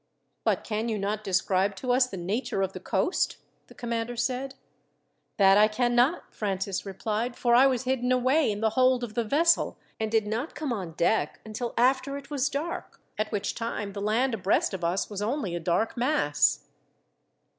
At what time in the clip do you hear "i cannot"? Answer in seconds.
5.59-6.33